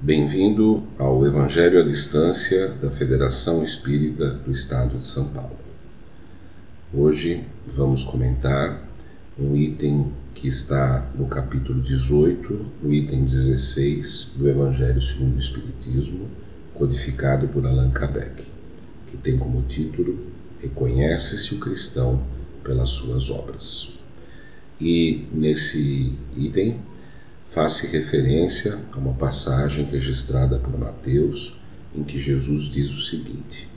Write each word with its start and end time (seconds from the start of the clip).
Bem-vindo 0.00 0.84
ao 0.96 1.26
Evangelho 1.26 1.80
à 1.80 1.82
Distância 1.82 2.68
da 2.68 2.88
Federação 2.88 3.64
Espírita 3.64 4.30
do 4.30 4.52
Estado 4.52 4.96
de 4.96 5.04
São 5.04 5.26
Paulo. 5.30 5.58
Hoje 6.94 7.44
vamos 7.66 8.04
comentar 8.04 8.88
um 9.36 9.56
item 9.56 10.12
que 10.36 10.46
está 10.46 11.10
no 11.16 11.26
capítulo 11.26 11.82
18, 11.82 12.66
no 12.80 12.94
item 12.94 13.24
16 13.24 14.34
do 14.36 14.48
Evangelho 14.48 15.02
segundo 15.02 15.34
o 15.34 15.40
Espiritismo, 15.40 16.28
codificado 16.74 17.48
por 17.48 17.66
Allan 17.66 17.90
Kardec, 17.90 18.44
que 19.08 19.16
tem 19.16 19.36
como 19.36 19.62
título 19.62 20.16
Reconhece-se 20.62 21.56
o 21.56 21.58
cristão 21.58 22.22
pelas 22.62 22.90
suas 22.90 23.30
obras. 23.30 23.98
E 24.80 25.26
nesse 25.32 26.12
item 26.36 26.78
faz-se 27.48 27.86
referência 27.88 28.78
a 28.92 28.98
uma 28.98 29.14
passagem 29.14 29.84
registrada 29.84 30.58
por 30.58 30.78
Mateus, 30.78 31.58
em 31.94 32.02
que 32.02 32.18
Jesus 32.18 32.64
diz 32.64 32.90
o 32.90 33.00
seguinte: 33.00 33.68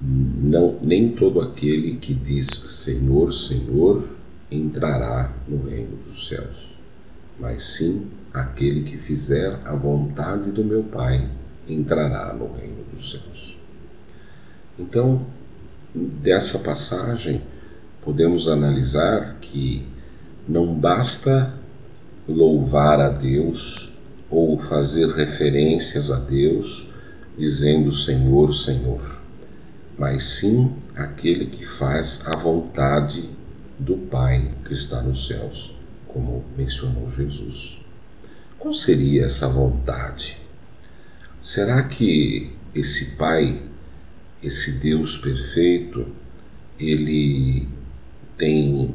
não, 0.00 0.78
nem 0.82 1.12
todo 1.12 1.40
aquele 1.40 1.96
que 1.96 2.14
diz 2.14 2.48
Senhor, 2.48 3.32
Senhor 3.32 4.08
entrará 4.50 5.32
no 5.48 5.68
reino 5.68 5.96
dos 6.06 6.28
céus, 6.28 6.70
mas 7.38 7.62
sim 7.62 8.08
aquele 8.32 8.82
que 8.82 8.96
fizer 8.96 9.60
a 9.64 9.74
vontade 9.74 10.50
do 10.50 10.64
meu 10.64 10.82
Pai 10.82 11.28
entrará 11.68 12.32
no 12.32 12.52
reino 12.52 12.84
dos 12.92 13.10
céus. 13.10 13.58
Então, 14.78 15.26
dessa 15.94 16.58
passagem, 16.60 17.42
podemos 18.02 18.48
analisar 18.48 19.36
que 19.40 19.86
não 20.48 20.74
basta 20.74 21.54
louvar 22.32 23.00
a 23.00 23.08
Deus 23.08 23.92
ou 24.30 24.58
fazer 24.58 25.08
referências 25.08 26.10
a 26.10 26.18
Deus 26.18 26.88
dizendo 27.36 27.90
Senhor, 27.90 28.52
Senhor, 28.52 29.20
mas 29.98 30.24
sim 30.24 30.72
aquele 30.94 31.46
que 31.46 31.64
faz 31.64 32.26
a 32.26 32.36
vontade 32.36 33.28
do 33.78 33.96
Pai 33.96 34.52
que 34.64 34.72
está 34.72 35.00
nos 35.02 35.26
céus, 35.26 35.76
como 36.06 36.44
mencionou 36.56 37.10
Jesus. 37.10 37.78
Qual 38.58 38.72
seria 38.72 39.24
essa 39.24 39.48
vontade? 39.48 40.38
Será 41.40 41.82
que 41.82 42.52
esse 42.74 43.16
Pai, 43.16 43.60
esse 44.42 44.78
Deus 44.78 45.18
perfeito, 45.18 46.06
ele 46.78 47.68
tem, 48.36 48.94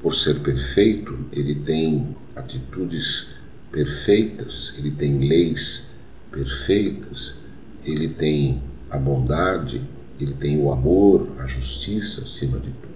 por 0.00 0.14
ser 0.14 0.40
perfeito, 0.40 1.26
ele 1.32 1.54
tem 1.56 2.16
atitudes 2.36 3.36
perfeitas, 3.70 4.74
ele 4.76 4.90
tem 4.90 5.18
leis 5.18 5.90
perfeitas, 6.30 7.36
ele 7.84 8.08
tem 8.08 8.62
a 8.90 8.98
bondade, 8.98 9.82
ele 10.20 10.34
tem 10.34 10.58
o 10.58 10.70
amor, 10.70 11.28
a 11.38 11.46
justiça 11.46 12.22
acima 12.22 12.58
de 12.58 12.70
tudo. 12.70 12.92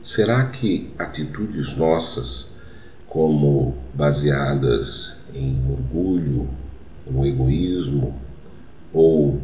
Será 0.00 0.46
que 0.46 0.90
atitudes 0.98 1.76
nossas, 1.76 2.56
como 3.06 3.76
baseadas 3.92 5.18
em 5.34 5.60
orgulho, 5.70 6.48
no 7.08 7.26
egoísmo, 7.26 8.14
ou 8.92 9.40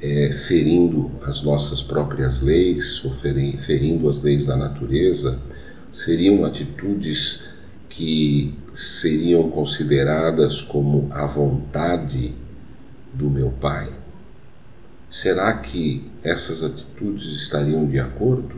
é, 0.00 0.30
ferindo 0.32 1.10
as 1.24 1.42
nossas 1.42 1.82
próprias 1.82 2.40
leis, 2.40 3.04
ou 3.04 3.12
ferindo 3.12 4.08
as 4.08 4.22
leis 4.22 4.46
da 4.46 4.56
natureza, 4.56 5.42
seriam 5.90 6.44
atitudes 6.44 7.53
que 7.96 8.52
seriam 8.74 9.48
consideradas 9.50 10.60
como 10.60 11.08
a 11.12 11.24
vontade 11.26 12.34
do 13.12 13.30
meu 13.30 13.50
Pai? 13.50 13.88
Será 15.08 15.56
que 15.58 16.10
essas 16.24 16.64
atitudes 16.64 17.24
estariam 17.24 17.86
de 17.86 18.00
acordo? 18.00 18.56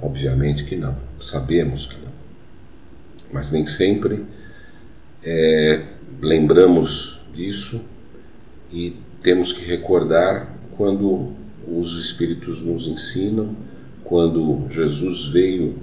Obviamente 0.00 0.62
que 0.64 0.76
não, 0.76 0.96
sabemos 1.18 1.86
que 1.86 1.96
não. 1.96 2.12
Mas 3.32 3.50
nem 3.50 3.66
sempre 3.66 4.24
é, 5.24 5.82
lembramos 6.20 7.22
disso 7.34 7.84
e 8.70 8.96
temos 9.20 9.50
que 9.50 9.64
recordar 9.64 10.48
quando 10.76 11.32
os 11.66 11.98
Espíritos 11.98 12.62
nos 12.62 12.86
ensinam, 12.86 13.56
quando 14.04 14.68
Jesus 14.70 15.26
veio 15.26 15.76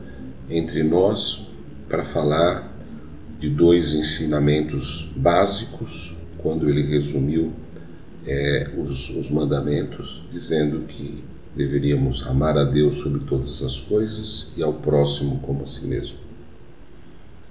entre 0.49 0.83
nós 0.83 1.50
para 1.91 2.05
falar 2.05 2.71
de 3.37 3.49
dois 3.49 3.93
ensinamentos 3.93 5.11
básicos, 5.13 6.15
quando 6.37 6.69
ele 6.69 6.83
resumiu 6.87 7.51
é, 8.25 8.69
os, 8.77 9.09
os 9.09 9.29
mandamentos, 9.29 10.23
dizendo 10.31 10.85
que 10.87 11.21
deveríamos 11.53 12.25
amar 12.25 12.57
a 12.57 12.63
Deus 12.63 12.99
sobre 12.99 13.25
todas 13.25 13.61
as 13.61 13.77
coisas 13.77 14.51
e 14.55 14.63
ao 14.63 14.75
próximo 14.75 15.39
como 15.39 15.63
a 15.63 15.65
si 15.65 15.85
mesmo. 15.85 16.15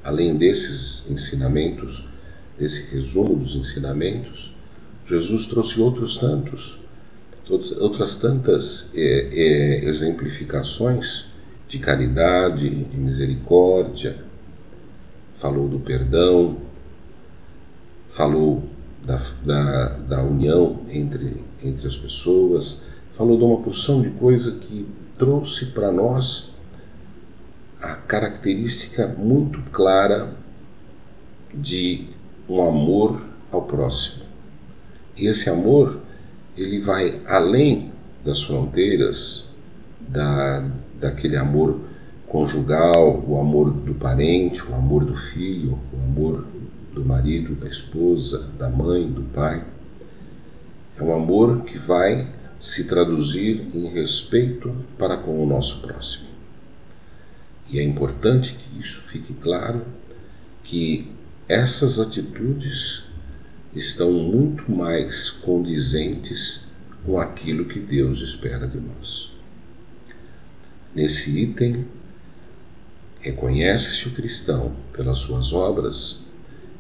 Além 0.03 0.34
desses 0.39 1.11
ensinamentos, 1.11 2.09
desse 2.59 2.95
resumo 2.95 3.37
dos 3.37 3.55
ensinamentos, 3.55 4.55
Jesus 5.05 5.45
trouxe 5.45 5.78
outros 5.83 6.17
tantos, 6.17 6.81
outras 7.78 8.17
tantas 8.17 8.91
é, 8.95 9.03
é, 9.03 9.84
exemplificações 9.84 11.27
de 11.69 11.78
caridade, 11.78 12.71
de 12.71 12.97
misericórdia, 12.97 14.29
falou 15.41 15.67
do 15.67 15.81
perdão, 15.81 16.59
falou 18.09 18.62
da, 19.03 19.19
da, 19.43 19.89
da 19.97 20.23
união 20.23 20.83
entre, 20.91 21.43
entre 21.62 21.87
as 21.87 21.97
pessoas, 21.97 22.84
falou 23.15 23.39
de 23.39 23.45
uma 23.45 23.56
porção 23.56 24.03
de 24.03 24.11
coisa 24.11 24.59
que 24.59 24.87
trouxe 25.17 25.67
para 25.67 25.91
nós 25.91 26.55
a 27.81 27.95
característica 27.95 29.09
muito 29.09 29.62
clara 29.73 30.37
de 31.55 32.09
um 32.47 32.62
amor 32.62 33.22
ao 33.51 33.62
próximo. 33.62 34.25
E 35.17 35.27
esse 35.27 35.49
amor, 35.49 36.01
ele 36.55 36.78
vai 36.78 37.22
além 37.27 37.91
das 38.22 38.43
fronteiras 38.43 39.49
da, 39.99 40.69
daquele 41.01 41.39
amor 41.39 41.81
conjugal, 42.30 43.24
o 43.26 43.41
amor 43.41 43.72
do 43.72 43.92
parente, 43.92 44.62
o 44.62 44.72
amor 44.72 45.04
do 45.04 45.16
filho, 45.16 45.76
o 45.92 45.96
amor 45.96 46.46
do 46.94 47.04
marido, 47.04 47.56
da 47.56 47.68
esposa, 47.68 48.52
da 48.56 48.70
mãe, 48.70 49.10
do 49.10 49.22
pai. 49.22 49.64
É 50.96 51.02
um 51.02 51.12
amor 51.12 51.62
que 51.62 51.76
vai 51.76 52.32
se 52.56 52.86
traduzir 52.86 53.66
em 53.74 53.88
respeito 53.88 54.72
para 54.96 55.16
com 55.16 55.42
o 55.42 55.46
nosso 55.46 55.82
próximo. 55.82 56.28
E 57.68 57.80
é 57.80 57.82
importante 57.82 58.54
que 58.54 58.78
isso 58.78 59.00
fique 59.00 59.34
claro 59.34 59.82
que 60.62 61.10
essas 61.48 61.98
atitudes 61.98 63.06
estão 63.74 64.12
muito 64.12 64.70
mais 64.70 65.30
condizentes 65.30 66.68
com 67.04 67.18
aquilo 67.18 67.64
que 67.64 67.80
Deus 67.80 68.20
espera 68.20 68.68
de 68.68 68.78
nós. 68.78 69.32
Nesse 70.94 71.36
item, 71.41 71.86
reconhece-se 73.20 74.08
o 74.08 74.12
cristão 74.12 74.72
pelas 74.92 75.19
suas 75.19 75.53
obras, 75.53 76.20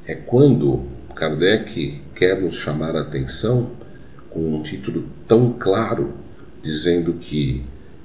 é 0.06 0.14
quando 0.14 0.84
Kardec 1.14 2.02
quer 2.14 2.40
nos 2.40 2.56
chamar 2.56 2.96
a 2.96 3.02
atenção 3.02 3.70
com 4.30 4.54
um 4.54 4.62
título 4.62 5.08
tão 5.28 5.52
claro, 5.52 6.14
dizendo 6.62 7.14
que 7.14 7.64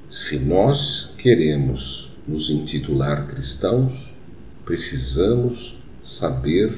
se 0.09 0.39
nós 0.39 1.13
queremos 1.17 2.17
nos 2.27 2.49
intitular 2.49 3.27
cristãos, 3.27 4.13
precisamos 4.65 5.77
saber 6.03 6.75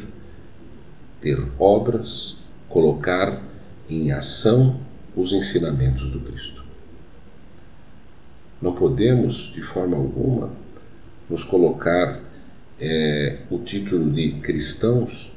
ter 1.22 1.44
obras, 1.58 2.38
colocar 2.70 3.42
em 3.90 4.12
ação 4.12 4.80
os 5.16 5.32
ensinamentos 5.32 6.10
do 6.12 6.20
Cristo. 6.20 6.64
Não 8.62 8.74
podemos, 8.74 9.52
de 9.54 9.62
forma 9.62 9.96
alguma, 9.96 10.52
nos 11.30 11.44
colocar 11.44 12.22
é, 12.80 13.40
o 13.50 13.60
título 13.60 14.12
de 14.12 14.34
cristãos 14.34 15.36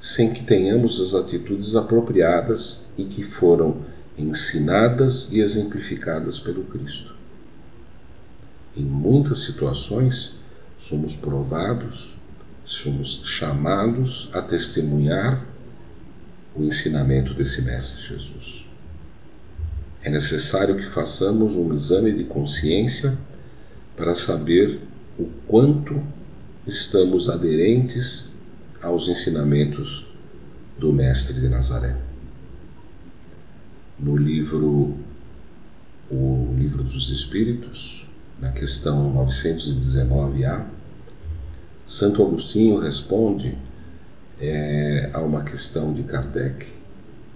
sem 0.00 0.32
que 0.32 0.42
tenhamos 0.42 1.00
as 1.00 1.14
atitudes 1.14 1.74
apropriadas 1.76 2.84
e 2.98 3.04
que 3.04 3.22
foram 3.22 3.78
ensinadas 4.18 5.28
e 5.32 5.40
exemplificadas 5.40 6.38
pelo 6.38 6.64
Cristo. 6.64 7.14
Em 8.76 8.84
muitas 8.84 9.38
situações, 9.38 10.34
somos 10.76 11.16
provados, 11.16 12.16
somos 12.64 13.22
chamados 13.24 14.28
a 14.34 14.42
testemunhar 14.42 15.46
o 16.54 16.62
ensinamento 16.62 17.32
desse 17.32 17.62
Mestre 17.62 18.02
Jesus. 18.02 18.66
É 20.02 20.10
necessário 20.10 20.76
que 20.76 20.86
façamos 20.86 21.56
um 21.56 21.72
exame 21.72 22.12
de 22.12 22.24
consciência 22.24 23.16
para 23.96 24.14
saber 24.14 24.80
o 25.18 25.26
quanto 25.46 26.02
estamos 26.66 27.28
aderentes 27.28 28.32
aos 28.82 29.08
ensinamentos 29.08 30.06
do 30.78 30.92
Mestre 30.92 31.40
de 31.40 31.48
Nazaré. 31.48 31.96
No 33.98 34.16
livro 34.16 34.96
O 36.10 36.54
Livro 36.58 36.82
dos 36.82 37.10
Espíritos, 37.10 38.06
na 38.40 38.50
questão 38.50 39.14
919A, 39.14 40.66
Santo 41.86 42.22
Agostinho 42.22 42.78
responde 42.78 43.56
é, 44.40 45.10
a 45.12 45.20
uma 45.20 45.42
questão 45.44 45.92
de 45.92 46.02
Kardec 46.02 46.66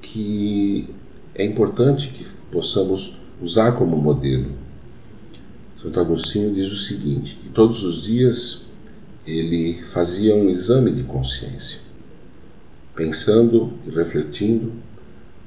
que 0.03 0.95
é 1.35 1.45
importante 1.45 2.09
que 2.09 2.25
possamos 2.51 3.19
usar 3.41 3.73
como 3.73 3.97
modelo. 3.97 4.53
Santo 5.81 6.01
Agostinho 6.01 6.53
diz 6.53 6.73
o 6.73 6.77
seguinte: 6.77 7.39
que 7.41 7.49
todos 7.51 7.85
os 7.85 8.03
dias 8.03 8.67
ele 9.25 9.81
fazia 9.93 10.35
um 10.35 10.49
exame 10.49 10.91
de 10.91 11.05
consciência, 11.05 11.81
pensando 12.97 13.73
e 13.87 13.91
refletindo 13.91 14.73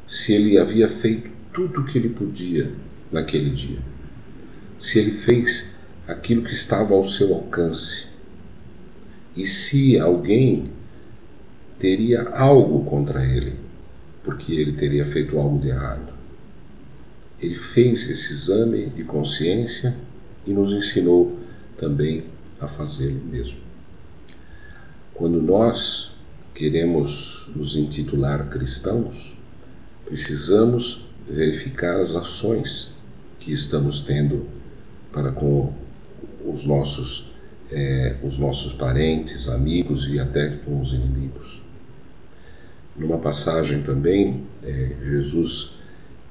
se 0.07 0.33
ele 0.33 0.57
havia 0.57 0.87
feito 0.87 1.29
tudo 1.53 1.81
o 1.81 1.85
que 1.85 1.97
ele 1.97 2.09
podia 2.09 2.71
naquele 3.11 3.49
dia, 3.49 3.79
se 4.79 4.99
ele 4.99 5.11
fez 5.11 5.75
aquilo 6.07 6.43
que 6.43 6.53
estava 6.53 6.93
ao 6.93 7.03
seu 7.03 7.33
alcance 7.33 8.07
e 9.35 9.45
se 9.45 9.99
alguém 9.99 10.63
teria 11.77 12.29
algo 12.29 12.85
contra 12.85 13.25
ele, 13.25 13.55
porque 14.23 14.53
ele 14.53 14.73
teria 14.73 15.03
feito 15.03 15.37
algo 15.37 15.59
de 15.59 15.69
errado. 15.69 16.13
Ele 17.39 17.55
fez 17.55 18.09
esse 18.09 18.31
exame 18.31 18.85
de 18.85 19.03
consciência 19.03 19.97
e 20.45 20.53
nos 20.53 20.71
ensinou 20.73 21.37
também 21.77 22.25
a 22.59 22.67
fazê-lo 22.67 23.23
mesmo. 23.25 23.57
Quando 25.13 25.41
nós 25.41 26.11
queremos 26.53 27.49
nos 27.55 27.75
intitular 27.75 28.49
cristãos, 28.49 29.37
precisamos 30.05 31.05
verificar 31.27 31.99
as 31.99 32.15
ações 32.15 32.95
que 33.39 33.51
estamos 33.51 34.01
tendo 34.01 34.45
para 35.11 35.31
com 35.31 35.73
os 36.45 36.65
nossos, 36.65 37.33
é, 37.71 38.15
os 38.23 38.37
nossos 38.37 38.73
parentes, 38.73 39.47
amigos 39.49 40.07
e 40.07 40.19
até 40.19 40.49
com 40.57 40.79
os 40.79 40.93
inimigos. 40.93 41.61
Numa 42.95 43.17
passagem 43.17 43.83
também, 43.83 44.43
é, 44.63 44.95
Jesus, 45.03 45.73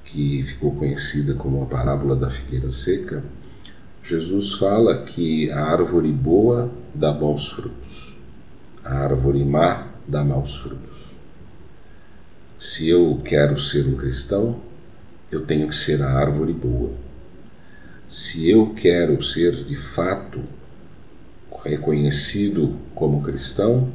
que 0.04 0.42
ficou 0.42 0.74
conhecida 0.74 1.34
como 1.34 1.62
a 1.62 1.66
parábola 1.66 2.14
da 2.14 2.28
figueira 2.28 2.70
seca, 2.70 3.24
Jesus 4.02 4.54
fala 4.54 5.04
que 5.04 5.50
a 5.50 5.60
árvore 5.60 6.10
boa 6.10 6.70
dá 6.94 7.12
bons 7.12 7.48
frutos, 7.48 8.16
a 8.84 8.94
árvore 8.94 9.44
má 9.44 9.88
dá 10.06 10.24
maus 10.24 10.56
frutos. 10.56 11.16
Se 12.58 12.88
eu 12.88 13.20
quero 13.24 13.58
ser 13.58 13.86
um 13.86 13.96
cristão, 13.96 14.60
eu 15.30 15.46
tenho 15.46 15.68
que 15.68 15.76
ser 15.76 16.02
a 16.02 16.10
árvore 16.10 16.52
boa. 16.52 16.92
Se 18.08 18.50
eu 18.50 18.74
quero 18.74 19.22
ser 19.22 19.64
de 19.64 19.76
fato 19.76 20.40
reconhecido 21.62 22.76
como 22.94 23.22
cristão, 23.22 23.92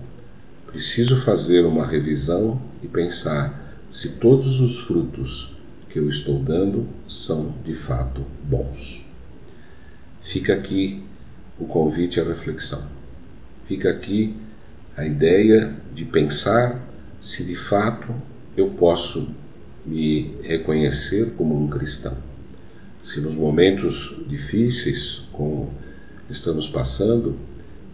Preciso 0.76 1.16
fazer 1.16 1.66
uma 1.66 1.86
revisão 1.88 2.62
e 2.84 2.88
pensar 2.90 3.80
se 3.90 4.18
todos 4.18 4.60
os 4.60 4.82
frutos 4.82 5.56
que 5.88 5.98
eu 5.98 6.10
estou 6.10 6.38
dando 6.38 6.86
são 7.08 7.54
de 7.64 7.74
fato 7.74 8.26
bons. 8.44 9.05
Fica 10.26 10.56
aqui 10.56 11.04
o 11.60 11.66
convite 11.66 12.20
à 12.20 12.24
reflexão. 12.24 12.90
Fica 13.68 13.92
aqui 13.92 14.36
a 14.98 15.06
ideia 15.06 15.78
de 15.94 16.04
pensar 16.04 16.84
se 17.22 17.44
de 17.44 17.54
fato 17.54 18.12
eu 18.58 18.72
posso 18.72 19.36
me 19.86 20.36
reconhecer 20.42 21.36
como 21.38 21.56
um 21.56 21.68
cristão. 21.68 22.18
Se 23.04 23.22
nos 23.22 23.36
momentos 23.36 24.20
difíceis 24.28 25.30
como 25.32 25.72
estamos 26.28 26.68
passando, 26.68 27.38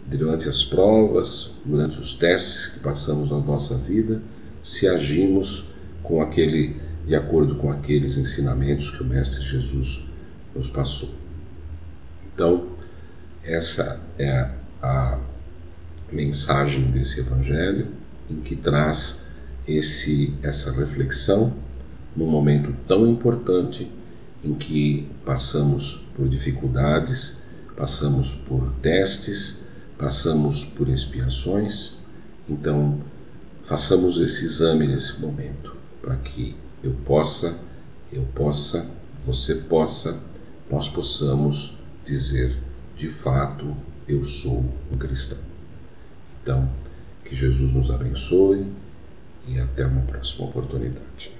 durante 0.07 0.47
as 0.47 0.63
provas, 0.63 1.51
durante 1.65 1.99
os 1.99 2.13
testes 2.13 2.67
que 2.67 2.79
passamos 2.79 3.29
na 3.29 3.39
nossa 3.39 3.75
vida, 3.77 4.21
se 4.63 4.87
agimos 4.87 5.73
com 6.01 6.21
aquele 6.21 6.77
de 7.05 7.13
acordo 7.13 7.55
com 7.55 7.69
aqueles 7.69 8.17
ensinamentos 8.17 8.89
que 8.89 9.03
o 9.03 9.05
mestre 9.05 9.43
Jesus 9.43 10.05
nos 10.55 10.69
passou. 10.69 11.20
Então, 12.33 12.67
essa 13.43 13.99
é 14.17 14.49
a 14.81 15.19
mensagem 16.11 16.91
desse 16.91 17.19
evangelho 17.19 17.87
em 18.29 18.41
que 18.41 18.55
traz 18.55 19.25
esse 19.67 20.33
essa 20.41 20.71
reflexão 20.71 21.53
num 22.15 22.27
momento 22.27 22.75
tão 22.87 23.07
importante 23.07 23.89
em 24.43 24.53
que 24.53 25.07
passamos 25.25 26.07
por 26.15 26.27
dificuldades, 26.27 27.43
passamos 27.75 28.33
por 28.33 28.71
testes, 28.81 29.65
passamos 29.97 30.63
por 30.63 30.89
expiações, 30.89 31.99
então 32.49 32.99
façamos 33.63 34.19
esse 34.19 34.43
exame 34.43 34.87
nesse 34.87 35.21
momento, 35.21 35.75
para 36.01 36.15
que 36.17 36.55
eu 36.83 36.91
possa, 37.05 37.59
eu 38.11 38.23
possa, 38.33 38.89
você 39.25 39.55
possa, 39.55 40.19
nós 40.69 40.89
possamos 40.89 41.77
dizer 42.03 42.57
de 42.95 43.07
fato 43.07 43.75
eu 44.07 44.23
sou 44.23 44.73
um 44.91 44.97
cristão. 44.97 45.39
Então, 46.41 46.69
que 47.23 47.35
Jesus 47.35 47.71
nos 47.71 47.89
abençoe 47.89 48.67
e 49.47 49.59
até 49.59 49.85
uma 49.85 50.01
próxima 50.01 50.45
oportunidade. 50.45 51.31